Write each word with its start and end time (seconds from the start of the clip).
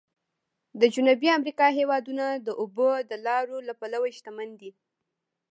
د 0.79 0.81
جنوبي 0.93 1.29
امریکا 1.37 1.67
هېوادونه 1.79 2.25
د 2.45 2.47
اوبو 2.61 2.89
د 3.09 3.11
لارو 3.25 3.57
له 3.67 3.73
پلوه 3.79 4.09
شمن 4.21 4.49
دي. 4.59 4.71